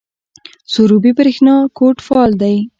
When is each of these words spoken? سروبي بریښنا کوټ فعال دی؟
سروبي 0.73 1.11
بریښنا 1.17 1.55
کوټ 1.77 1.97
فعال 2.07 2.31
دی؟ 2.41 2.55